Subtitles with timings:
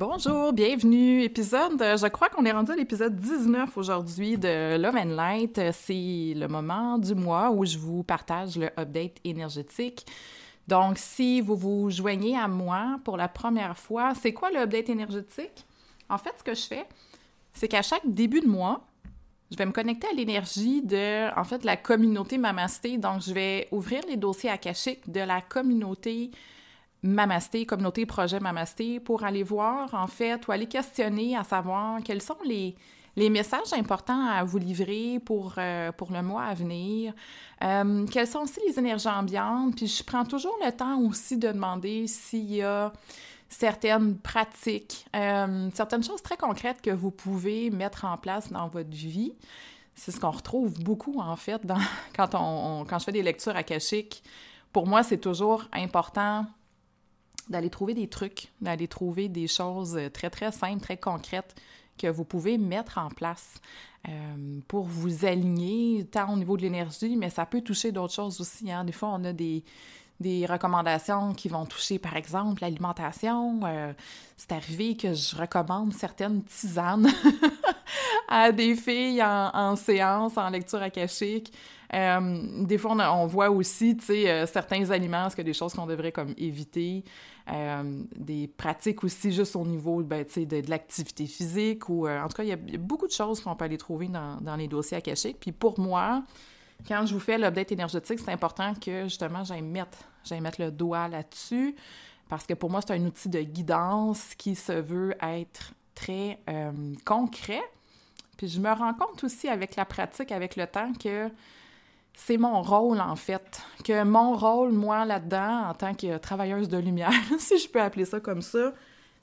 [0.00, 1.24] Bonjour, bienvenue.
[1.24, 5.60] Épisode, je crois qu'on est rendu à l'épisode 19 aujourd'hui de Love and Light.
[5.72, 10.06] C'est le moment du mois où je vous partage le update énergétique.
[10.66, 14.88] Donc, si vous vous joignez à moi pour la première fois, c'est quoi le update
[14.88, 15.66] énergétique?
[16.08, 16.86] En fait, ce que je fais,
[17.52, 18.86] c'est qu'à chaque début de mois,
[19.50, 22.96] je vais me connecter à l'énergie de, en fait, la communauté Mamasté.
[22.96, 26.30] Donc, je vais ouvrir les dossiers akashiques de la communauté
[27.02, 32.20] Mamasté, communauté projet Mamasté, pour aller voir, en fait, ou aller questionner à savoir quels
[32.20, 32.74] sont les,
[33.16, 37.14] les messages importants à vous livrer pour, euh, pour le mois à venir,
[37.62, 41.48] euh, quelles sont aussi les énergies ambiantes, puis je prends toujours le temps aussi de
[41.48, 42.92] demander s'il y a
[43.48, 48.90] certaines pratiques, euh, certaines choses très concrètes que vous pouvez mettre en place dans votre
[48.90, 49.32] vie.
[49.94, 51.60] C'est ce qu'on retrouve beaucoup, en fait,
[52.16, 54.22] quand, on, quand je fais des lectures akashiques.
[54.72, 56.46] Pour moi, c'est toujours important
[57.48, 61.54] d'aller trouver des trucs, d'aller trouver des choses très, très simples, très concrètes
[62.00, 63.60] que vous pouvez mettre en place
[64.08, 68.40] euh, pour vous aligner, tant au niveau de l'énergie, mais ça peut toucher d'autres choses
[68.40, 68.72] aussi.
[68.72, 68.84] Hein.
[68.84, 69.62] Des fois, on a des,
[70.46, 73.60] recommandations qui vont toucher, par exemple, l'alimentation.
[73.64, 73.92] Euh,
[74.38, 77.10] c'est arrivé que je recommande certaines tisanes
[78.28, 81.52] à des filles en, en, séance, en lecture akashique.
[81.92, 86.12] Euh, des fois, on, voit aussi, euh, certains aliments, est-ce que des choses qu'on devrait
[86.12, 87.04] comme éviter?
[87.50, 92.42] Euh, des pratiques aussi juste au niveau ben, de, l'activité physique ou en tout cas,
[92.44, 95.40] il y, a, beaucoup de choses qu'on peut aller trouver dans, les dossiers akashiques.
[95.40, 96.22] Puis pour moi,
[96.86, 99.98] quand je vous fais l'update énergétique, c'est important que justement j'aille mettre,
[100.40, 101.74] mettre le doigt là-dessus
[102.28, 106.38] parce que pour moi, c'est un outil de guidance qui se veut être très
[107.04, 107.62] concret.
[108.36, 111.28] Puis je me rends compte aussi avec la pratique, avec le temps, que
[112.14, 113.62] c'est mon rôle en fait.
[113.84, 118.04] Que mon rôle, moi, là-dedans, en tant que travailleuse de lumière, si je peux appeler
[118.04, 118.72] ça comme ça,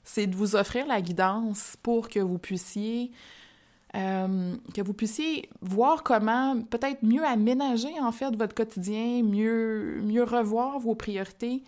[0.04, 3.12] c'est de vous offrir la guidance pour que vous puissiez
[3.94, 4.54] euh,
[5.62, 11.62] voir comment peut-être mieux aménager en fait votre quotidien, mieux revoir vos priorités.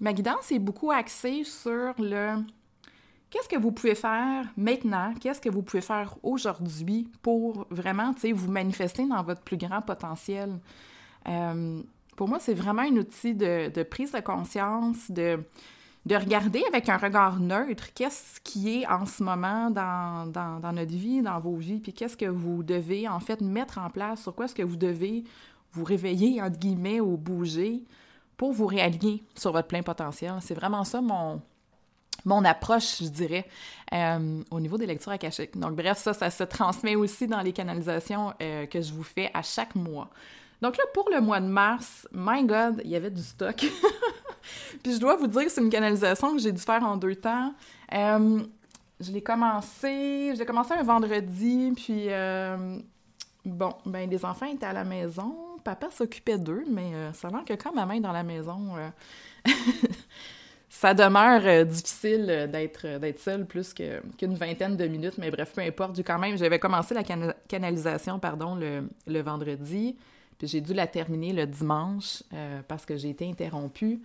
[0.00, 2.36] Ma guidance est beaucoup axée sur le
[3.30, 8.50] qu'est-ce que vous pouvez faire maintenant, qu'est-ce que vous pouvez faire aujourd'hui pour vraiment vous
[8.50, 10.58] manifester dans votre plus grand potentiel?
[11.28, 11.80] Euh,
[12.16, 15.38] pour moi, c'est vraiment un outil de, prise de conscience, de,
[16.06, 20.72] de regarder avec un regard neutre qu'est-ce qui est en ce moment dans, dans, dans,
[20.72, 24.22] notre vie, dans vos vies, puis qu'est-ce que vous devez en fait mettre en place,
[24.22, 25.24] sur quoi est-ce que vous devez
[25.72, 27.84] vous réveiller, entre guillemets, ou bouger
[28.36, 30.34] pour vous réaligner sur votre plein potentiel.
[30.40, 31.42] C'est vraiment ça mon,
[32.28, 33.46] mon approche, je dirais,
[33.92, 35.58] euh, au niveau des lectures akashiques.
[35.58, 39.30] Donc bref, ça, ça se transmet aussi dans les canalisations euh, que je vous fais
[39.34, 40.08] à chaque mois.
[40.60, 43.56] Donc là, pour le mois de mars, my God, il y avait du stock.
[44.82, 47.14] Puis je dois vous dire que c'est une canalisation que j'ai dû faire en deux
[47.14, 47.54] temps.
[47.92, 48.42] Euh,
[49.00, 52.08] je l'ai commencé, je l'ai commencé un vendredi, puis
[53.44, 57.54] bon, ben les enfants étaient à la maison, papa s'occupait d'eux, mais euh, ça que
[57.54, 58.74] quand ma main est dans la maison,
[60.68, 65.62] ça demeure euh, difficile d'être d'être seule plus qu'une vingtaine de minutes, mais bref, peu
[65.62, 69.96] importe, j'ai quand même, j'avais commencé la can canalisation, pardon, le, le vendredi,
[70.36, 72.22] puis j'ai dû la terminer le dimanche
[72.68, 74.00] parce que j'ai été interrompue.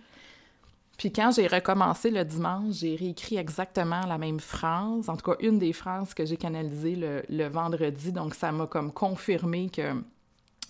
[0.96, 5.36] Puis quand j'ai recommencé le dimanche, j'ai réécrit exactement la même phrase, en tout cas
[5.40, 8.12] une des phrases que j'ai canalisées le, le, vendredi.
[8.12, 10.02] Donc ça m'a comme confirmé que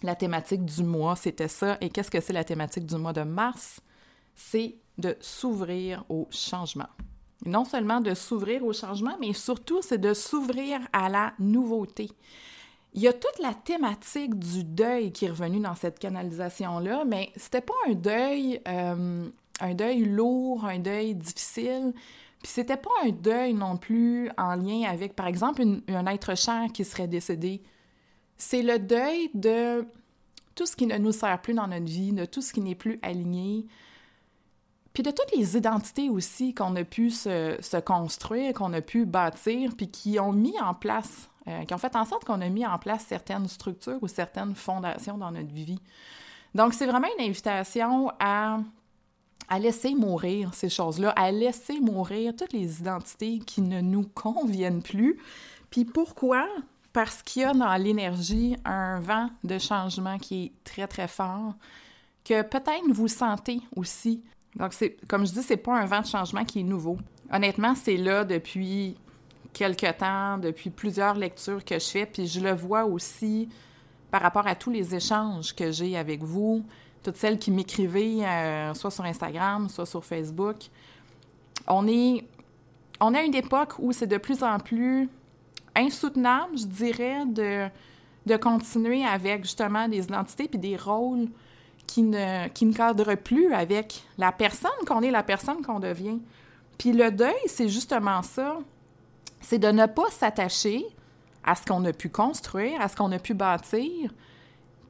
[0.02, 1.76] la thématique du mois, c'était ça.
[1.80, 3.80] Et qu'est-ce que c'est la thématique du mois de mars?
[4.34, 6.88] C'est de s'ouvrir au changement.
[7.46, 12.10] Non seulement de s'ouvrir au changement, mais surtout c'est de s'ouvrir à la nouveauté.
[12.94, 17.30] Il y a toute la thématique du deuil qui est revenue dans cette canalisation-là, mais
[17.36, 18.60] c'était pas un deuil...
[18.68, 19.28] Euh,
[19.60, 21.92] un deuil lourd, un deuil difficile.
[22.42, 26.66] Puis c'était pas un deuil non plus en lien avec, par exemple, un être cher
[26.72, 27.62] qui serait décédé.
[28.36, 29.86] C'est le deuil de
[30.54, 32.74] tout ce qui ne nous sert plus dans notre vie, de tout ce qui n'est
[32.74, 33.66] plus aligné,
[34.94, 39.72] puis de toutes les identités aussi qu'on a pu se, construire, qu'on a pu bâtir,
[39.76, 42.64] puis qui ont mis en place, euh, qui ont fait en sorte qu'on a mis
[42.64, 45.80] en place certaines structures ou certaines fondations dans notre vie.
[46.54, 48.60] Donc, c'est vraiment une invitation à,
[49.48, 54.82] à laisser mourir ces choses-là, à laisser mourir toutes les identités qui ne nous conviennent
[54.82, 55.18] plus.
[55.70, 56.46] Puis pourquoi?
[56.92, 61.54] Parce qu'il y a dans l'énergie un vent de changement qui est très, très fort,
[62.24, 64.22] que peut-être vous sentez aussi
[64.56, 64.72] donc,
[65.08, 66.96] comme je dis, c'est pas un vent de changement qui est nouveau.
[67.32, 68.96] Honnêtement, c'est là depuis
[69.52, 73.48] quelques temps, depuis plusieurs lectures que je fais, puis je le vois aussi
[74.10, 76.64] par rapport à tous les échanges que j'ai avec vous,
[77.02, 80.56] toutes celles qui m'écrivaient, euh, soit sur Instagram, soit sur Facebook.
[81.66, 82.24] On est,
[83.00, 85.08] on a une époque où c'est de plus en plus
[85.74, 87.66] insoutenable, je dirais, de,
[88.26, 91.28] de continuer avec justement des identités puis des rôles
[91.86, 96.18] qui ne, qui ne cadre plus avec la personne qu'on est, la personne qu'on devient.
[96.78, 98.58] Puis le deuil, c'est justement ça.
[99.40, 100.84] C'est de ne pas s'attacher
[101.44, 104.10] à ce qu'on a pu construire, à ce qu'on a pu bâtir,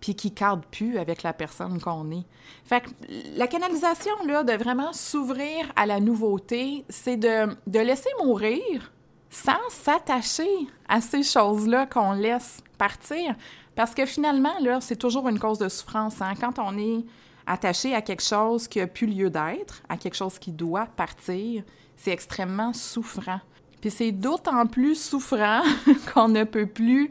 [0.01, 2.25] puis qui cadre plus avec la personne qu'on est.
[2.65, 2.91] Fait que
[3.37, 8.93] la canalisation, là, de vraiment s'ouvrir à la nouveauté, c'est de, de laisser mourir
[9.31, 13.35] sans s'attacher à ces choses-là qu'on laisse partir.
[13.75, 16.21] Parce que finalement, là, c'est toujours une cause de souffrance.
[16.21, 16.35] Hein?
[16.41, 17.05] Quand on est
[17.47, 21.63] attaché à quelque chose qui n'a plus lieu d'être, à quelque chose qui doit partir,
[21.97, 23.41] c'est extrêmement souffrant.
[23.81, 25.63] Puis c'est d'autant plus souffrant
[26.15, 27.11] qu'on ne peut plus...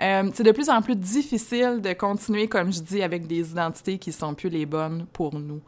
[0.00, 3.98] Euh, c'est de plus en plus difficile de continuer, comme je dis, avec des identités
[3.98, 5.60] qui sont plus les bonnes pour nous.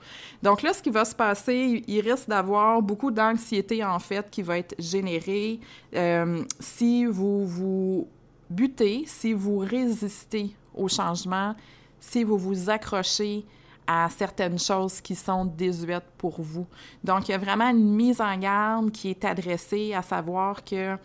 [0.43, 4.41] Donc là, ce qui va se passer, il risque d'avoir beaucoup d'anxiété, en fait, qui
[4.41, 5.61] va être générée
[5.95, 8.09] euh, si vous vous
[8.55, 11.55] butez, si vous résistez au changement,
[12.01, 13.45] si vous vous accrochez
[13.87, 16.67] à certaines choses qui sont désuètes pour vous.
[17.03, 20.97] Donc, il y a vraiment une mise en garde qui est adressée à savoir que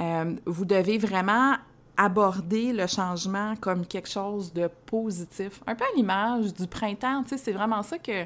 [0.00, 1.54] euh, vous devez vraiment
[1.96, 5.60] aborder le changement comme quelque chose de positif.
[5.66, 8.24] Un peu à l'image du printemps, c'est vraiment ça que,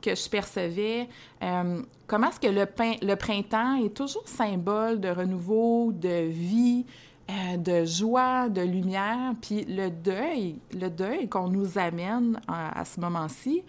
[0.00, 1.08] que je percevais.
[1.42, 6.86] Euh, comment est-ce que le printemps est toujours symbole de renouveau, de vie,
[7.30, 13.00] euh, de joie, de lumière, puis le deuil, le deuil qu'on nous amène à, ce
[13.00, 13.62] moment-ci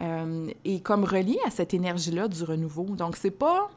[0.00, 2.84] euh, est comme relié à cette énergie-là du renouveau.
[2.84, 3.68] Donc, c'est pas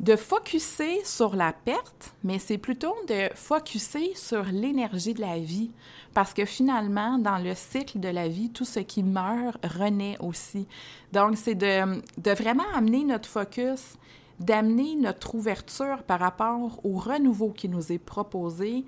[0.00, 5.70] de focuser sur la perte, mais c'est plutôt de focuser sur l'énergie de la vie.
[6.14, 10.66] Parce que finalement, dans le cycle de la vie, tout ce qui meurt renaît aussi.
[11.12, 13.96] Donc, c'est de, de vraiment amener notre focus
[14.40, 18.84] d'amener notre ouverture par rapport au renouveau qui nous est proposé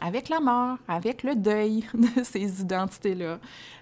[0.00, 3.38] avec la mort, avec le deuil de ces identités-là,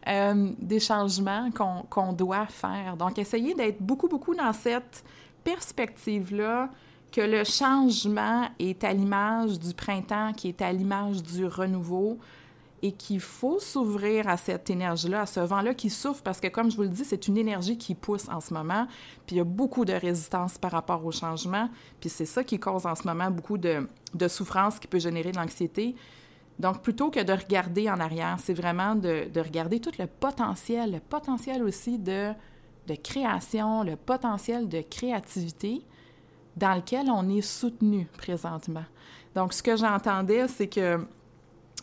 [0.08, 1.50] euh, des changements
[1.88, 2.96] qu'on doit faire.
[2.96, 5.04] Donc, essayez d'être beaucoup, beaucoup dans cette
[5.44, 6.70] perspective-là
[7.12, 12.18] que le changement est à l'image du printemps, qui est à l'image du renouveau,
[12.82, 16.70] et qu'il faut s'ouvrir à cette énergie-là, à ce vent-là qui souffre, parce que comme
[16.70, 18.86] je vous le dis, c'est une énergie qui pousse en ce moment,
[19.26, 21.68] puis il y a beaucoup de résistance par rapport au changement,
[22.00, 23.88] puis c'est ça qui cause en ce moment beaucoup de,
[24.28, 25.96] souffrance qui peut générer de l'anxiété.
[26.58, 30.92] Donc, plutôt que de regarder en arrière, c'est vraiment de, de, regarder tout le potentiel,
[30.92, 32.34] le potentiel aussi de
[33.02, 35.82] création, le potentiel de créativité
[36.56, 38.84] dans lequel on est soutenu présentement.
[39.34, 40.98] Donc, ce que j'entendais, c'est que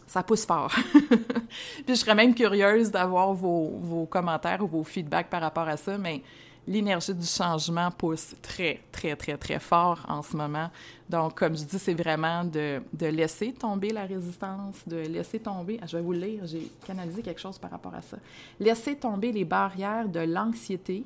[0.07, 0.73] ça pousse fort.
[0.93, 5.97] Puis je serais même curieuse d'avoir vos, commentaires ou vos feedbacks par rapport à ça,
[5.97, 6.21] mais
[6.67, 10.69] l'énergie du changement pousse très, très, très, très fort en ce moment.
[11.09, 15.79] Donc, comme je dis, c'est vraiment de, de, laisser tomber la résistance, de laisser tomber,
[15.81, 18.17] ah, je vais vous le lire, j'ai canalisé quelque chose par rapport à ça.
[18.59, 21.03] Laisser tomber les barrières de l'anxiété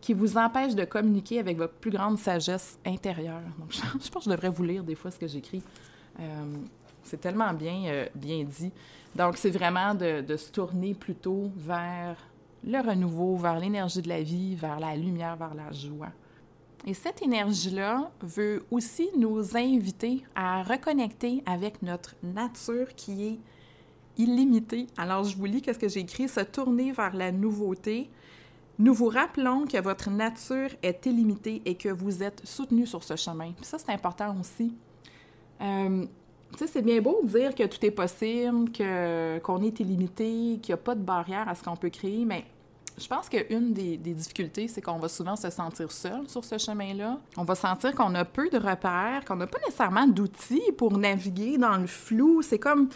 [0.00, 3.42] qui vous empêchent de communiquer avec votre plus grande sagesse intérieure.
[3.58, 5.62] Donc, je, pense que je devrais vous lire des fois ce que j'écris.
[6.18, 6.44] Euh,
[7.02, 8.72] c'est tellement bien, euh, bien dit.
[9.14, 12.16] Donc, c'est vraiment de, se tourner plutôt vers
[12.64, 16.10] le renouveau, vers l'énergie de la vie, vers la lumière, vers la joie.
[16.86, 23.38] Et cette énergie-là veut aussi nous inviter à reconnecter avec notre nature qui est
[24.16, 24.86] illimitée.
[24.96, 28.10] Alors, je vous lis qu'est-ce que j'ai écrit, se tourner vers la nouveauté.
[28.78, 33.16] Nous vous rappelons que votre nature est illimitée et que vous êtes soutenu sur ce
[33.16, 33.52] chemin.
[33.60, 34.74] ça, c'est important aussi.
[35.60, 36.06] Euh,
[36.52, 40.58] tu sais, c'est bien beau de dire que tout est possible, que, qu'on est illimité,
[40.60, 42.44] qu'il n'y a pas de barrière à ce qu'on peut créer, mais
[42.98, 46.58] je pense qu'une des, des difficultés, c'est qu'on va souvent se sentir seul sur ce
[46.58, 47.18] chemin-là.
[47.36, 51.56] On va sentir qu'on a peu de repères, qu'on n'a pas nécessairement d'outils pour naviguer
[51.56, 52.42] dans le flou.
[52.42, 52.88] C'est comme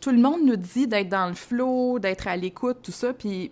[0.00, 3.50] tout le monde nous dit d'être dans le flot, d'être à l'écoute, tout ça, puis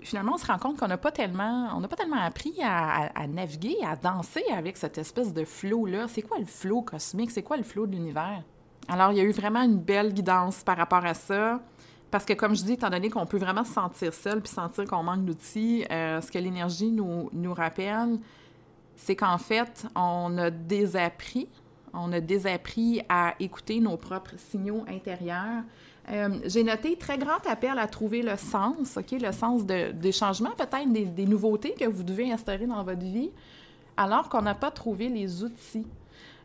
[0.00, 3.26] finalement, on se rend compte qu'on n'a pas tellement, on n'a pas tellement appris à,
[3.28, 6.06] naviguer, à danser avec cette espèce de flot-là.
[6.08, 7.30] C'est quoi le flot cosmique?
[7.30, 8.42] C'est quoi le flot de l'univers?
[8.88, 11.60] Alors, il y a eu vraiment une belle guidance par rapport à ça.
[12.10, 14.84] Parce que, comme je dis, étant donné qu'on peut vraiment se sentir seul puis sentir
[14.86, 18.18] qu'on manque d'outils, euh, ce que l'énergie nous, nous rappelle,
[18.96, 21.48] c'est qu'en fait, on a désappris,
[21.92, 25.64] on a désappris à écouter nos propres signaux intérieurs,
[26.10, 30.12] euh, j'ai noté très grand appel à trouver le sens, OK, le sens de, des
[30.12, 33.30] changements, peut-être des, nouveautés que vous devez instaurer dans votre vie,
[33.96, 35.86] alors qu'on n'a pas trouvé les outils.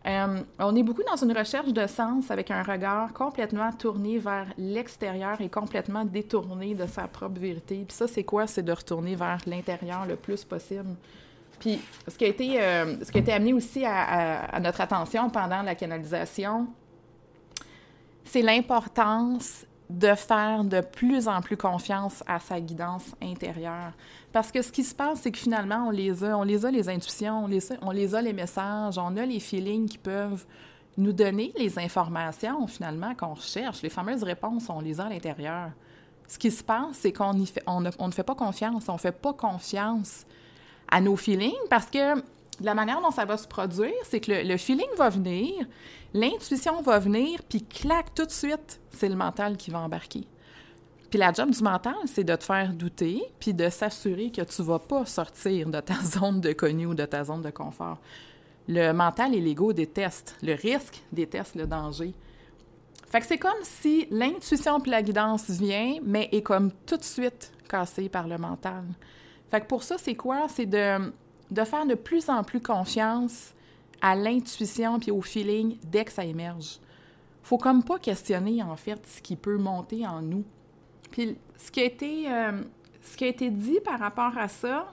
[0.05, 4.47] Euh, on est beaucoup dans une recherche de sens avec un regard complètement tourné vers
[4.57, 7.85] l'extérieur et complètement détourné de sa propre vérité.
[7.87, 8.45] Puis ça, c'est quoi?
[8.45, 10.95] C'est de retourner vers l'intérieur le plus possible.
[11.59, 15.29] Puis ce qui a été, euh, ce qui a été amené aussi à notre attention
[15.29, 16.67] pendant la canalisation,
[18.25, 23.93] c'est l'importance de faire de plus en plus confiance à sa guidance intérieure.
[24.33, 26.71] Parce que ce qui se passe, c'est que finalement, on les a, on les a
[26.71, 29.99] les intuitions, on les a, on les, a les messages, on a les feelings qui
[29.99, 30.45] peuvent
[30.97, 33.81] nous donner les informations finalement qu'on recherche.
[33.81, 35.69] Les fameuses réponses, on les a à l'intérieur.
[36.27, 39.11] Ce qui se passe, c'est qu'on on, on ne fait pas confiance, on ne fait
[39.11, 40.25] pas confiance
[40.89, 42.21] à nos feelings parce que
[42.61, 45.65] la manière dont ça va se produire, c'est que le, feeling va venir,
[46.13, 50.27] l'intuition va venir, puis clac, tout de suite, c'est le mental qui va embarquer.
[51.13, 54.63] Puis la job du mental, c'est de te faire douter, puis de s'assurer que tu
[54.63, 57.99] vas pas sortir de ta zone de connu ou de ta zone de confort.
[58.67, 62.15] Le mental et l'ego détestent le risque, détestent le danger.
[63.09, 67.03] Fait que c'est comme si l'intuition puis la guidance vient, mais est comme tout de
[67.03, 68.83] suite cassée par le mental.
[69.51, 70.47] Fait que pour ça, c'est quoi?
[70.49, 71.13] C'est de
[71.51, 73.53] de faire de plus en plus confiance
[74.01, 76.79] à l'intuition puis au feeling dès que ça émerge.
[77.43, 80.43] Faut comme pas questionner, en fait, ce qui peut monter en nous.
[81.13, 82.63] Puis ce qui a été, euh,
[83.03, 84.91] ce qui a été dit par rapport à ça,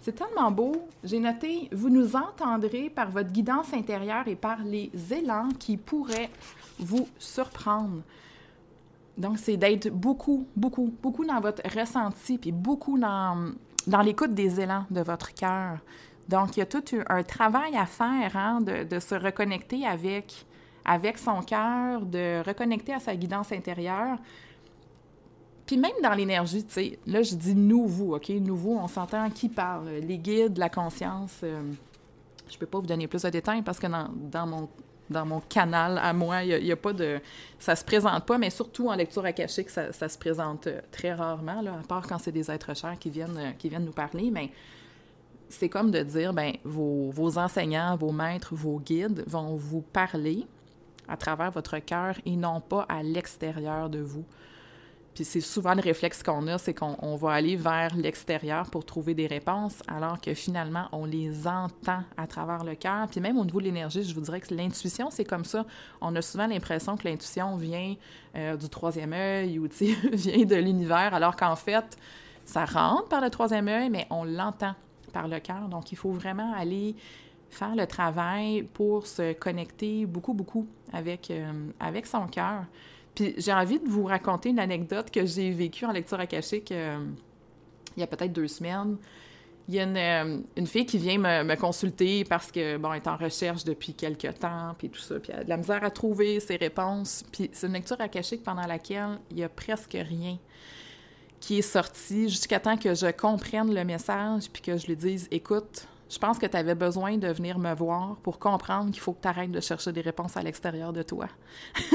[0.00, 0.88] c'est tellement beau.
[1.02, 6.30] J'ai noté, vous nous entendrez par votre guidance intérieure et par les élans qui pourraient
[6.78, 8.02] vous surprendre.
[9.16, 13.50] Donc, c'est d'être beaucoup, beaucoup, beaucoup dans votre ressenti, puis beaucoup dans,
[13.88, 15.78] dans l'écoute des élans de votre cœur.
[16.28, 20.46] Donc, il y a tout un travail à faire hein, de, se reconnecter avec,
[20.84, 24.18] avec son cœur, de reconnecter à sa guidance intérieure.
[25.68, 28.30] Puis même dans l'énergie, tu sais, là, je dis nouveau, OK?
[28.30, 29.90] Nouveau, on s'entend qui parle?
[30.00, 31.40] Les guides, la conscience.
[31.42, 31.60] Euh,
[32.48, 34.70] je ne peux pas vous donner plus de détails parce que dans, mon
[35.10, 36.42] dans mon canal à moi.
[36.42, 37.20] Il n'y a, pas de...
[37.58, 41.12] Ça se présente pas, mais surtout en lecture akashique, ça, ça se présente euh, très
[41.12, 44.30] rarement, à part quand c'est des êtres chers qui viennent, euh, qui viennent nous parler.
[44.30, 44.50] Mais
[45.50, 50.46] c'est comme de dire, ben vos, vos enseignants, vos maîtres, vos guides vont vous parler
[51.08, 54.24] à travers votre cœur et non pas à l'extérieur de vous.
[55.18, 59.14] Puis c'est souvent le réflexe qu'on a, c'est qu'on va aller vers l'extérieur pour trouver
[59.14, 63.08] des réponses, alors que finalement, on les entend à travers le cœur.
[63.10, 65.66] Puis même au niveau de l'énergie, je vous dirais que l'intuition, c'est comme ça.
[66.00, 67.96] On a souvent l'impression que l'intuition vient
[68.36, 69.66] euh, du troisième œil ou
[70.12, 71.96] vient de l'univers, alors qu'en fait,
[72.44, 74.76] ça rentre par le troisième œil, mais on l'entend
[75.12, 75.68] par le cœur.
[75.68, 76.94] Donc, il faut vraiment aller
[77.50, 82.66] faire le travail pour se connecter beaucoup, beaucoup avec, euh, avec son cœur.
[83.18, 87.04] Puis j'ai envie de vous raconter une anecdote que j'ai vécue en lecture akashique euh,
[87.96, 88.96] il y a peut-être deux semaines.
[89.66, 93.02] Il y a une, euh, une fille qui vient me, consulter parce que, bon, elle
[93.02, 95.82] est en recherche depuis quelques temps, puis tout ça, puis elle a de la misère
[95.82, 97.24] à trouver ses réponses.
[97.32, 100.38] Puis c'est une lecture akashique pendant laquelle il y a presque rien
[101.40, 105.26] qui est sorti jusqu'à temps que je comprenne le message, puis que je lui dise,
[105.32, 109.12] écoute, je pense que tu avais besoin de venir me voir pour comprendre qu'il faut
[109.12, 111.26] que tu arrêtes de chercher des réponses à l'extérieur de toi.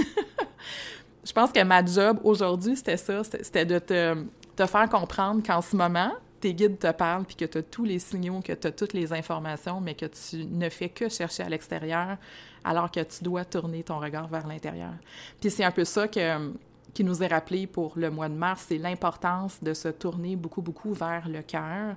[1.23, 5.75] je pense que ma job aujourd'hui, c'était ça, c'était de te, faire comprendre qu'en ce
[5.75, 8.71] moment, tes guides te parlent, puis que tu as tous les signaux, que tu as
[8.71, 12.17] toutes les informations, mais que tu ne fais que chercher à l'extérieur,
[12.65, 14.93] alors que tu dois tourner ton regard vers l'intérieur.
[15.39, 16.51] Puis c'est un peu ça que,
[16.93, 20.61] qui nous est rappelé pour le mois de mars, c'est l'importance de se tourner beaucoup,
[20.61, 21.95] beaucoup vers le cœur.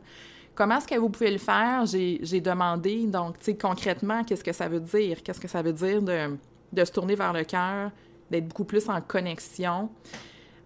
[0.55, 1.85] Comment est-ce que vous pouvez le faire?
[1.85, 5.23] J'ai demandé, donc, concrètement, qu'est-ce que ça veut dire?
[5.25, 7.91] Qu'est-ce que ça veut dire de se tourner vers le cœur?
[8.31, 9.91] D'être beaucoup plus en connexion.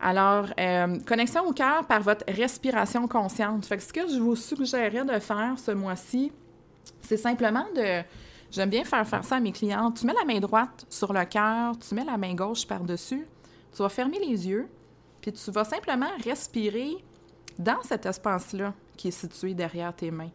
[0.01, 3.67] Alors, euh, connexion au cœur par votre respiration consciente.
[3.67, 6.33] Fait que ce que je vous suggérerais de faire ce mois-ci,
[7.03, 8.03] c'est simplement de...
[8.51, 9.93] J'aime bien faire faire ça à mes clients.
[9.93, 13.27] Tu mets la main droite sur le cœur, tu mets la main gauche par-dessus,
[13.73, 14.69] tu vas fermer les yeux,
[15.21, 16.97] puis tu vas simplement respirer
[17.59, 20.31] dans cet espace-là qui est situé derrière tes mains.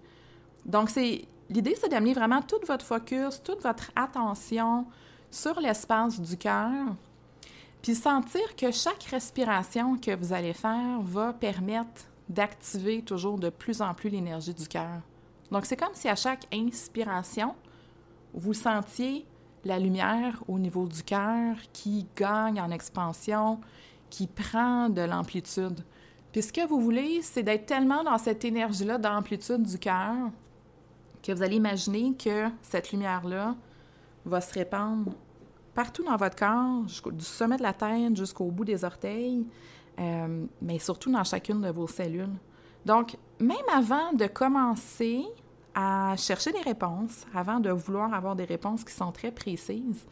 [0.63, 4.85] Donc, c'est l'idée, c'est d'amener vraiment tout votre focus, toute votre attention
[5.29, 6.95] sur l'espace du cœur,
[7.85, 13.79] puis sentir que chaque respiration que vous allez faire va permettre d'activer toujours de plus
[13.79, 15.01] en plus l'énergie du cœur.
[15.51, 17.53] Donc, c'est comme si à chaque inspiration,
[18.33, 19.27] vous sentiez
[19.63, 23.61] la lumière au niveau du cœur qui gagne en expansion,
[24.09, 25.85] qui prend de l'amplitude.
[26.31, 30.31] Puis ce que vous voulez, c'est d'être tellement dans cette énergie-là d'amplitude du cœur
[31.21, 33.55] que vous allez imaginer que cette lumière-là
[34.25, 35.11] va se répandre
[35.75, 39.45] partout dans votre corps, du sommet de la tête jusqu'au bout des orteils,
[39.99, 42.33] euh, mais surtout dans chacune de vos cellules.
[42.85, 45.23] Donc, même avant de commencer
[45.75, 50.05] à chercher des réponses, avant de vouloir avoir des réponses qui sont très précises,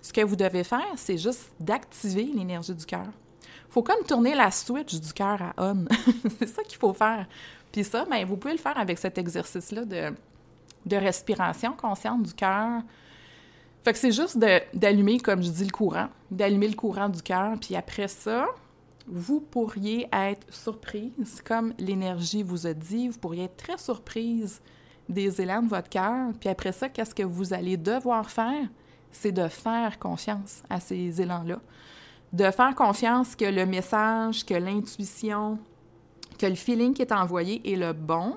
[0.00, 3.08] ce que vous devez faire, c'est juste d'activer l'énergie du cœur
[3.76, 5.84] faut comme tourner la switch du cœur à on.
[6.38, 7.26] c'est ça qu'il faut faire.
[7.70, 10.14] Puis ça, bien, vous pouvez le faire avec cet exercice-là de,
[10.86, 12.80] de respiration consciente du cœur.
[13.86, 14.36] Fait que c'est juste
[14.74, 17.52] d'allumer, comme je dis, le courant, d'allumer le courant du cœur.
[17.60, 18.46] Puis après ça,
[19.06, 24.60] vous pourriez être surprise, comme l'énergie vous a dit, vous pourriez être très surprise
[25.08, 26.32] des élans de votre cœur.
[26.40, 28.66] Puis après ça, qu'est-ce que vous allez devoir faire?
[29.12, 31.60] C'est de faire confiance à ces élans-là
[32.32, 35.60] de faire confiance que le message, que l'intuition,
[36.40, 38.36] que le feeling qui est envoyé est le bon,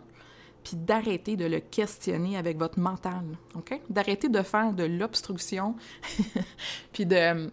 [0.64, 3.24] puis d'arrêter de le questionner avec votre mental,
[3.56, 3.80] OK?
[3.90, 5.76] D'arrêter de faire de l'obstruction,
[6.94, 7.48] puis de euh,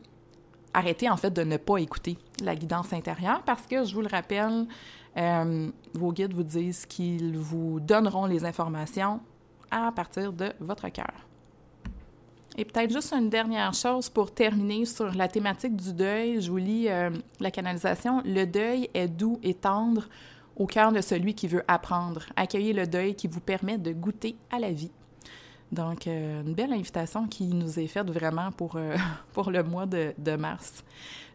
[0.74, 4.08] arrêter en fait de ne pas écouter la guidance intérieure parce que, je vous le
[4.08, 4.66] rappelle,
[5.16, 9.20] euh, vos guides vous disent qu'ils vous donneront les informations
[9.70, 11.26] à partir de votre cœur.
[12.58, 16.40] Et peut-être juste une dernière chose pour terminer sur la thématique du deuil.
[16.40, 18.22] Je vous lis euh, la canalisation.
[18.24, 20.08] Le deuil est doux et tendre
[20.56, 22.22] au cœur de celui qui veut apprendre.
[22.36, 24.90] Accueillez le deuil qui vous permet de goûter à la vie.
[25.72, 28.96] Donc, euh, une belle invitation qui nous est faite vraiment pour, euh,
[29.32, 30.84] pour le mois de, de, mars.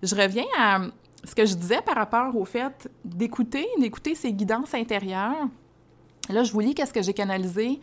[0.02, 0.82] Je reviens à
[1.24, 5.48] ce que je disais par rapport au fait d'écouter, d'écouter ces guidances intérieures.
[6.30, 7.80] Là, je vous lis qu'est-ce que j'ai canalisé.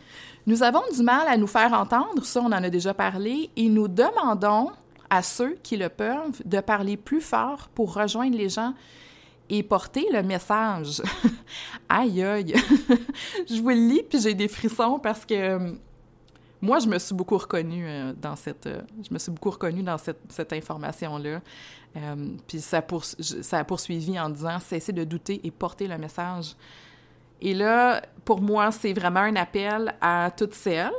[0.47, 3.69] Nous avons du mal à nous faire entendre, ça on en a déjà parlé, et
[3.69, 4.71] nous demandons
[5.09, 8.73] à ceux qui le peuvent de parler plus fort pour rejoindre les gens
[9.49, 11.01] et porter le message.
[11.89, 12.53] aïe aïe!
[13.49, 15.71] je vous le lis puis j'ai des frissons parce que euh,
[16.61, 19.83] moi je me suis beaucoup reconnue euh, dans cette euh, je me suis beaucoup reconnue
[19.83, 21.41] dans cette, cette information là.
[22.47, 22.85] puis ça,
[23.19, 26.55] ça a poursuivi en disant cessez de douter et porter le message.
[27.41, 30.91] Et là, pour moi, c'est vraiment un appel à toutes celles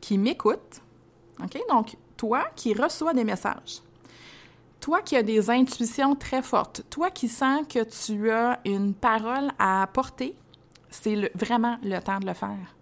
[0.00, 0.80] qui m'écoutent.
[1.42, 1.58] OK?
[1.68, 3.82] Donc, toi qui reçois des messages,
[4.82, 9.50] toi qui as des intuitions très fortes, toi qui sens que tu as une parole
[9.58, 10.34] à apporter,
[10.90, 12.74] c'est vraiment le temps de le faire.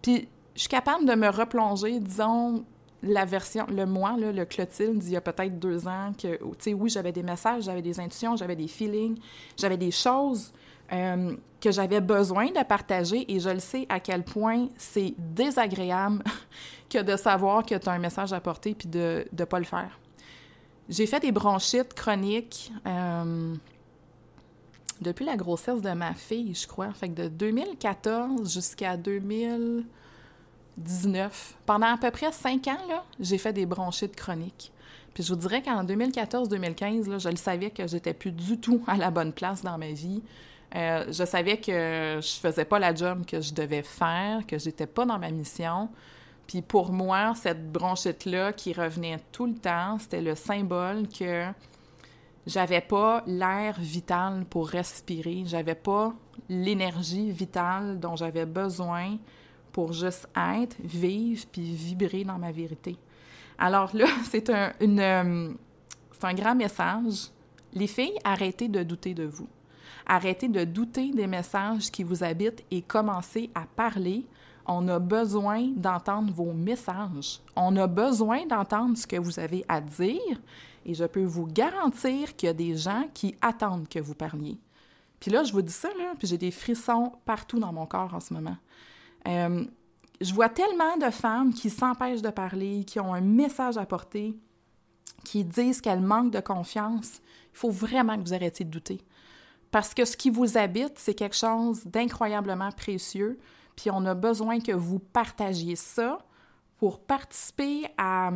[0.00, 2.64] Puis, je suis capable de me replonger, disons,
[3.02, 6.54] la version, le moi, là, le Clotilde, d'il y a peut-être deux ans, que, tu
[6.58, 9.18] sais, oui, j'avais des messages, j'avais des intuitions, j'avais des feelings,
[9.58, 10.50] j'avais des choses
[10.94, 16.24] euh, que j'avais besoin de partager et je le sais à quel point c'est désagréable
[16.88, 19.66] que de savoir que tu as un message à porter puis de ne pas le
[19.66, 19.98] faire.
[20.90, 23.54] J'ai fait des bronchites chroniques euh,
[25.00, 26.92] depuis la grossesse de ma fille, je crois.
[26.92, 33.66] Fait que de 2014 jusqu'à 2019, pendant à peu près cinq ans, j'ai fait des
[33.66, 34.72] bronchites chroniques.
[35.14, 38.96] Puis je vous dirais qu'en 2014-2015, je le savais que j'étais plus du tout à
[38.96, 40.24] la bonne place dans ma vie.
[40.74, 44.88] Euh, je savais que je faisais pas la job que je devais faire, que j'étais
[44.88, 45.88] pas dans ma mission.
[46.50, 51.44] Puis pour moi, cette bronchite-là qui revenait tout le temps, c'était le symbole que
[52.44, 56.12] j'avais pas l'air vital pour respirer, j'avais pas
[56.48, 59.16] l'énergie vitale dont j'avais besoin
[59.70, 62.96] pour juste être, vivre puis vibrer dans ma vérité.
[63.56, 65.52] Alors là, c'est un, euh,
[66.10, 67.28] c'est un grand message.
[67.74, 69.48] Les filles, arrêtez de douter de vous.
[70.04, 74.26] Arrêtez de douter des messages qui vous habitent et commencez à parler.
[74.72, 77.40] On a besoin d'entendre vos messages.
[77.56, 80.40] On a besoin d'entendre ce que vous avez à dire
[80.86, 84.56] et je peux vous garantir qu'il y a des gens qui attendent que vous parliez.
[85.18, 88.14] Puis là, je vous dis ça, là, puis j'ai des frissons partout dans mon corps
[88.14, 88.56] en ce moment.
[89.26, 89.64] Euh,
[90.20, 94.38] je vois tellement de femmes qui s'empêchent de parler, qui ont un message à porter,
[95.24, 97.20] qui disent qu'elles manquent de confiance.
[97.52, 99.00] Il faut vraiment que vous arrêtiez de douter.
[99.72, 103.36] Parce que ce qui vous habite, c'est quelque chose d'incroyablement précieux,
[103.76, 106.18] puis on a besoin que vous partagiez ça
[106.78, 108.30] pour participer à,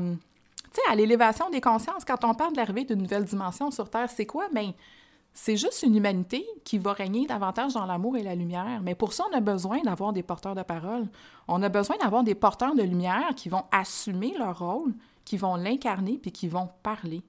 [0.90, 2.05] à l'élévation des consciences.
[2.05, 4.49] Quand on parle de l'arrivée d'une nouvelle dimension sur Terre, c'est quoi?
[4.53, 4.73] Bien,
[5.33, 8.81] c'est juste une humanité qui va régner davantage dans l'amour et la lumière.
[8.83, 11.09] Mais pour ça, on a besoin d'avoir des porteurs de parole.
[11.49, 14.94] On a besoin d'avoir des porteurs de lumière qui vont assumer leur rôle,
[15.25, 17.23] qui vont l'incarner, puis qui vont parler.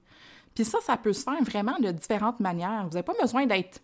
[0.54, 2.84] Puis ça, ça peut se faire vraiment de différentes manières.
[2.84, 3.80] Vous n'avez pas besoin d'être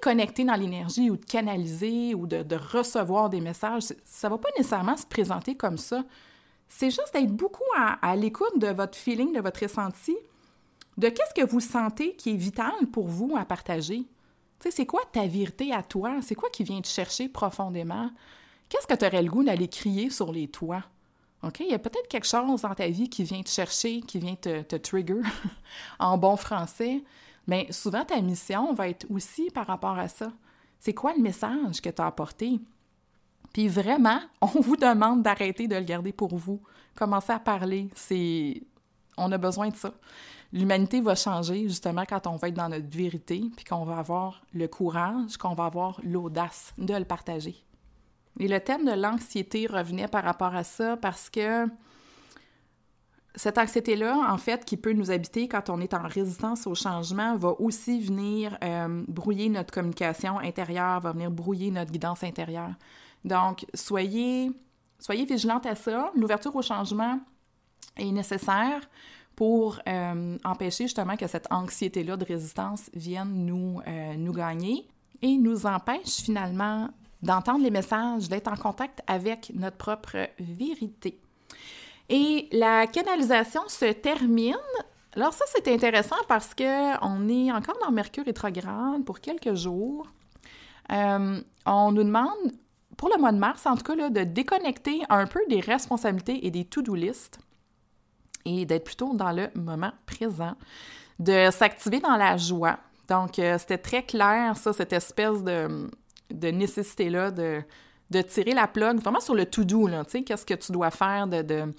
[0.00, 3.84] connecté dans l'énergie ou de canaliser ou de, recevoir des messages.
[4.04, 6.04] Ça va pas nécessairement se présenter comme ça.
[6.68, 10.16] C'est juste d'être beaucoup à, à l'écoute de votre feeling, de votre ressenti,
[10.96, 13.98] de qu'est-ce que vous sentez qui est vital pour vous à partager.
[13.98, 14.06] Tu
[14.60, 16.18] sais, c'est quoi ta vérité à toi?
[16.22, 18.10] C'est quoi qui vient te chercher profondément?
[18.68, 20.84] Qu'est-ce que tu aurais le goût d'aller crier sur les toits?
[21.42, 21.60] OK?
[21.60, 24.36] Il y a peut-être quelque chose dans ta vie qui vient te chercher, qui vient
[24.36, 25.20] te, te trigger
[25.98, 27.02] en bon français.
[27.46, 30.32] Mais souvent, ta mission va être aussi par rapport à ça.
[30.78, 32.60] C'est quoi le message que tu as apporté?
[33.52, 36.60] Puis vraiment, on vous demande d'arrêter de le garder pour vous.
[36.94, 37.88] Commencez à parler.
[37.94, 38.62] C'est.
[39.16, 39.92] On a besoin de ça
[40.52, 44.42] l'humanité va changer justement quand on va être dans notre vérité, puis qu'on va avoir
[44.52, 47.56] le courage, qu'on va avoir l'audace de le partager.
[48.38, 51.66] Et le thème de l'anxiété revenait par rapport à ça parce que
[53.34, 57.36] cette anxiété-là, en fait, qui peut nous habiter quand on est en résistance au changement,
[57.36, 62.74] va aussi venir euh, brouiller notre communication intérieure, va venir brouiller notre guidance intérieure.
[63.24, 64.50] Donc, soyez,
[64.98, 66.10] soyez vigilante à ça.
[66.14, 67.20] L'ouverture au changement
[67.96, 68.82] est nécessaire
[69.34, 74.86] pour euh, empêcher justement que cette anxiété-là de résistance vienne nous, euh, nous gagner
[75.22, 76.90] et nous empêche finalement
[77.22, 81.21] d'entendre les messages, d'être en contact avec notre propre vérité.
[82.14, 84.54] Et la canalisation se termine.
[85.16, 90.06] Alors ça, c'est intéressant parce qu'on est encore dans Mercure rétrograde pour quelques jours.
[90.92, 92.52] Euh, on nous demande,
[92.98, 96.50] pour le mois de mars en tout cas, de déconnecter un peu des responsabilités et
[96.50, 97.38] des to-do lists
[98.44, 100.54] et d'être plutôt dans le moment présent,
[101.18, 102.78] de s'activer dans la joie.
[103.08, 105.88] Donc, euh, c'était très clair, ça, cette espèce de,
[106.30, 107.62] de nécessité-là de,
[108.12, 111.26] de tirer la plug vraiment sur le to-do, tu sais, qu'est-ce que tu dois faire,
[111.26, 111.72] de,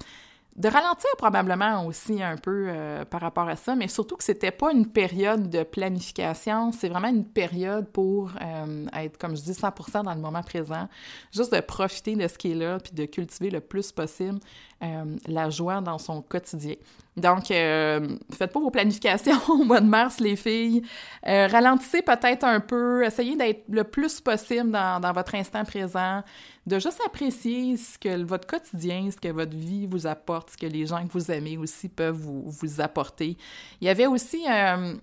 [0.68, 4.72] ralentir probablement aussi un peu euh, par rapport à ça, mais surtout que c'était pas
[4.72, 10.04] une période de planification, c'est vraiment une période pour euh, être, comme je dis, 100%
[10.04, 10.88] dans le moment présent,
[11.32, 14.40] juste de profiter de ce qui est là, puis de cultiver le plus possible
[14.84, 16.76] euh, la joie dans son quotidien.
[17.16, 20.82] Donc, faites pas vos planifications au mois de mars, les filles.
[21.24, 26.24] ralentissez peut-être un peu, essayez d'être le plus possible dans, votre instant présent
[26.66, 30.66] de juste apprécier ce que votre quotidien, ce que votre vie vous apporte, ce que
[30.66, 33.38] les gens que vous aimez aussi peuvent vous, vous apporter.
[33.82, 34.96] Il y avait aussi euh,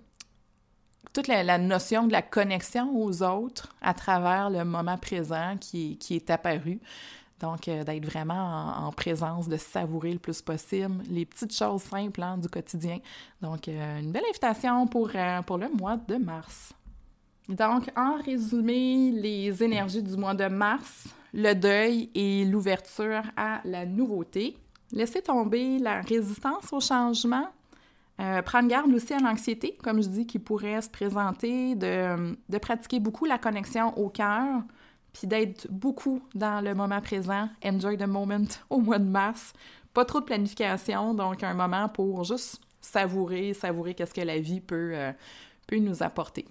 [1.13, 6.15] toute la, notion de la connexion aux autres à travers le moment présent qui, qui
[6.15, 6.79] est apparu.
[7.41, 12.21] Donc, euh, d'être vraiment en, présence, de savourer le plus possible les petites choses simples
[12.21, 12.99] hein, du quotidien.
[13.41, 15.11] Donc, euh, une belle invitation pour,
[15.45, 16.73] pour le mois de mars.
[17.49, 23.85] Donc, en résumé, les énergies du mois de mars, le deuil et l'ouverture à la
[23.85, 24.55] nouveauté.
[24.91, 27.47] Laissez tomber la résistance au changement.
[28.19, 32.57] Euh, prendre garde aussi à l'anxiété, comme je dis, qui pourrait se présenter, de, de
[32.57, 34.61] pratiquer beaucoup la connexion au cœur,
[35.13, 37.49] puis d'être beaucoup dans le moment présent.
[37.63, 39.53] Enjoy the moment au mois de mars.
[39.93, 44.61] Pas trop de planification, donc un moment pour juste savourer, savourer qu'est-ce que la vie
[44.61, 45.11] peut, euh,
[45.67, 46.47] peut nous apporter.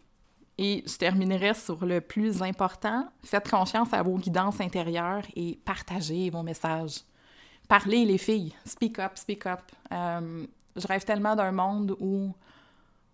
[0.58, 3.08] Et je terminerai sur le plus important.
[3.24, 7.00] Faites confiance à vos guidances intérieures et partagez vos messages.
[7.66, 8.52] Parlez, les filles.
[8.66, 9.60] Speak up, speak up.
[9.90, 10.46] Euh,
[10.76, 12.34] je rêve tellement d'un monde où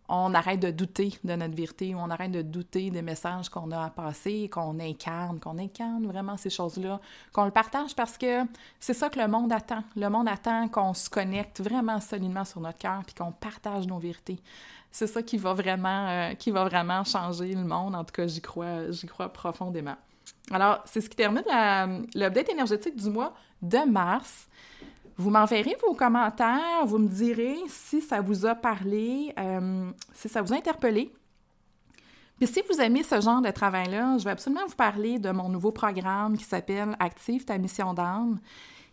[0.09, 3.85] on arrête de douter de notre vérité, on arrête de douter des messages qu'on a
[3.85, 7.01] à passer, qu'on incarne, qu'on incarne vraiment ces choses-là,
[7.33, 8.43] qu'on le partage parce que
[8.81, 9.83] c'est ça que le monde attend.
[9.97, 13.99] Le monde attend qu'on se connecte vraiment solidement sur notre cœur puis qu'on partage nos
[13.99, 14.41] vérités
[14.97, 17.95] c'est ça qui va vraiment euh, qui va vraiment changer le monde.
[17.95, 19.97] En tout cas, j'y crois, j'y crois profondément.
[20.51, 21.45] Alors, c'est ce qui termine
[22.15, 24.49] l'update énergétique du mois de mars.
[25.17, 30.43] Vous m'enverrez vos commentaires, vous me direz si ça vous a parlé, euh, si ça
[30.43, 31.11] vous a interpellé.
[32.39, 35.49] Puis si vous aimez ce genre de travail-là, je vais absolument vous parler de mon
[35.49, 38.39] nouveau programme qui s'appelle Active ta mission d'âme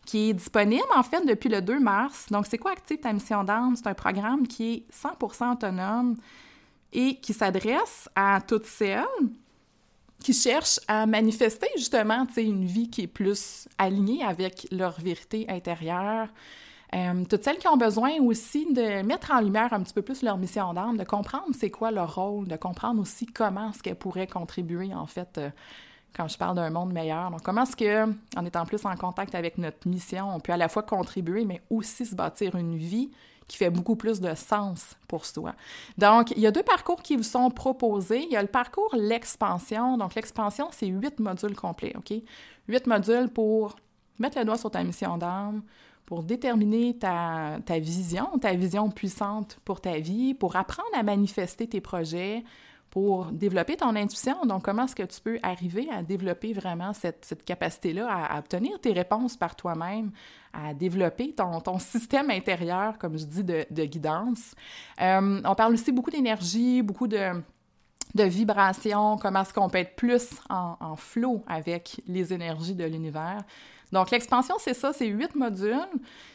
[0.06, 2.28] qui est disponible en fait depuis le 2 mars.
[2.30, 3.76] Donc, c'est quoi Active ta mission d'âme?
[3.76, 6.16] C'est un programme qui est 100% autonome
[6.92, 9.06] et qui s'adresse à toutes celles
[10.24, 16.28] qui cherchent à manifester justement une vie qui est plus alignée avec leur vérité intérieure.
[16.96, 20.22] Euh, toutes celles qui ont besoin aussi de mettre en lumière un petit peu plus
[20.22, 23.96] leur mission d'âme, de comprendre c'est quoi leur rôle, de comprendre aussi comment est-ce qu'elles
[23.96, 25.50] pourraient contribuer en fait euh,
[26.16, 27.32] quand je parle d'un monde meilleur.
[27.32, 30.58] Donc, comment est-ce que, en étant plus en contact avec notre mission, on peut à
[30.58, 33.10] la fois contribuer, mais aussi se bâtir une vie
[33.48, 35.54] qui fait beaucoup plus de sens pour soi.
[35.98, 38.24] Donc, il y a deux parcours qui vous sont proposés.
[38.24, 39.98] Il y a le parcours l'expansion.
[39.98, 42.14] Donc, l'expansion, c'est huit modules complets, OK?
[42.68, 43.76] Huit modules pour
[44.20, 45.64] mettre le doigt sur ta mission d'âme,
[46.06, 51.68] pour déterminer ta, ta, vision, ta vision puissante pour ta vie, pour apprendre à manifester
[51.68, 52.44] tes projets,
[52.94, 54.46] pour développer ton intuition.
[54.46, 58.80] Donc, comment est-ce que tu peux arriver à développer vraiment cette, cette capacité-là à, obtenir
[58.80, 60.12] tes réponses par toi-même,
[60.54, 64.54] à développer ton, ton, système intérieur, comme je dis, de, de guidance?
[65.02, 67.42] Euh, on parle aussi beaucoup d'énergie, beaucoup de,
[68.14, 73.42] de vibrations, comment est-ce qu'on peut être plus en, flow avec les énergies de l'univers.
[73.92, 75.80] Donc, l'expansion, c'est ça, c'est huit modules.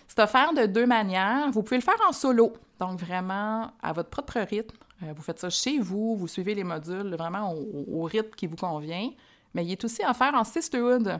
[0.08, 1.52] C'est offert de deux manières.
[1.52, 4.76] Vous pouvez le faire en solo, donc vraiment à votre propre rythme.
[5.02, 8.56] Euh, vous faites ça chez vous, vous suivez les modules vraiment au, rythme qui vous
[8.56, 9.10] convient.
[9.54, 11.18] Mais il est aussi offert en Sisterhood.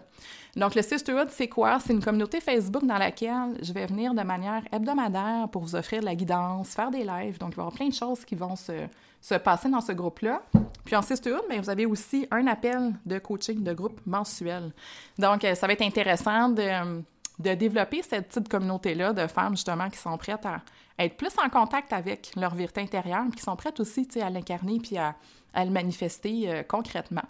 [0.55, 1.79] Donc, le Sisterhood, c'est quoi?
[1.81, 6.01] C'est une communauté Facebook dans laquelle je vais venir de manière hebdomadaire pour vous offrir
[6.01, 7.39] de la guidance, faire des lives.
[7.39, 8.87] Donc, il va y avoir plein de choses qui vont se,
[9.21, 10.43] se passer dans ce groupe-là.
[10.85, 14.73] Puis en Sisterhood, bien, vous avez aussi un appel de coaching de groupe mensuel.
[15.19, 17.03] Donc, euh, ça va être intéressant de,
[17.39, 20.61] de développer cette petite communauté-là de femmes, justement, qui sont prêtes à
[20.99, 24.99] être plus en contact avec leur vérité intérieure, qui sont prêtes aussi, à l'incarner puis
[24.99, 25.15] à,
[25.55, 27.25] le manifester euh, concrètement.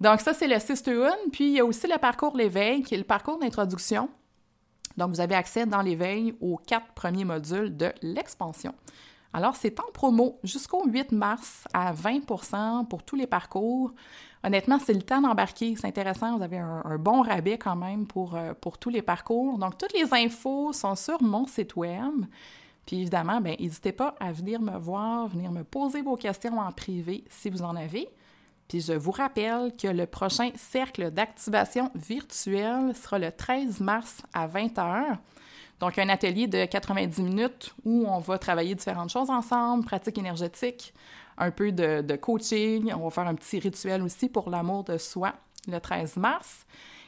[0.00, 1.18] Donc, ça, c'est le Sisterhood.
[1.32, 4.08] Puis, il y a aussi le parcours l'éveil, qui est le parcours d'introduction.
[4.96, 8.74] Donc, vous avez accès dans l'éveil aux quatre premiers modules de l'expansion.
[9.32, 13.92] Alors, c'est en promo jusqu'au 8 mars à 20% pour tous les parcours.
[14.44, 15.74] Honnêtement, c'est le temps d'embarquer.
[15.76, 16.36] C'est intéressant.
[16.36, 19.58] Vous avez un, bon rabais quand même pour, euh, pour tous les parcours.
[19.58, 22.26] Donc, toutes les infos sont sur mon site web.
[22.86, 26.70] Puis évidemment, bien, n'hésitez pas à venir me voir, venir me poser vos questions en
[26.72, 28.08] privé si vous en avez.
[28.68, 34.48] Puis je vous rappelle que le prochain cercle d'activation virtuelle sera le 13 mars à
[34.48, 35.18] 20h.
[35.80, 40.94] Donc, un atelier de 90 minutes où on va travailler différentes choses ensemble, pratique énergétique,
[41.36, 42.92] un peu de, coaching.
[42.94, 45.34] On va faire un petit rituel aussi pour l'amour de soi
[45.68, 46.64] le 13 mars.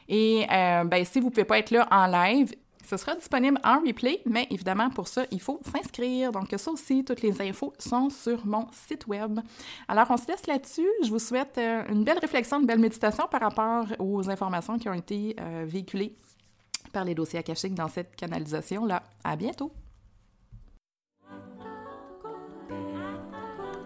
[0.09, 2.55] Et euh, ben, si vous ne pouvez pas être là en live,
[2.88, 6.33] ce sera disponible en replay, mais évidemment, pour ça, il faut s'inscrire.
[6.33, 9.40] Donc, ça aussi, toutes les infos sont sur mon site web.
[9.88, 10.88] Alors, on se laisse là-dessus.
[11.03, 14.88] Je vous souhaite euh, une belle réflexion, une belle méditation par rapport aux informations qui
[14.88, 16.14] ont été euh, véhiculées
[16.92, 19.03] par les dossiers akashiques dans cette canalisation-là.
[19.25, 19.72] À bientôt!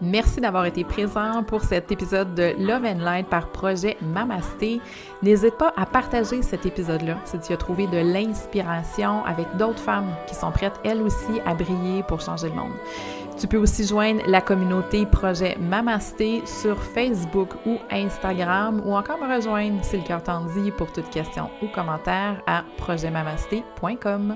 [0.01, 4.81] Merci d'avoir été présent pour cet épisode de Love and Light par projet Mamasté.
[5.21, 10.15] N'hésite pas à partager cet épisode-là si tu as trouvé de l'inspiration avec d'autres femmes
[10.27, 12.73] qui sont prêtes elles aussi à briller pour changer le monde.
[13.39, 19.35] Tu peux aussi joindre la communauté Projet Mamasté sur Facebook ou Instagram ou encore me
[19.35, 24.35] rejoindre si le cœur t'en dit pour toute question ou commentaire à projetmamasté.com.